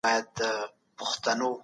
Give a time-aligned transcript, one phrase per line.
[0.03, 1.49] زرکه 🐤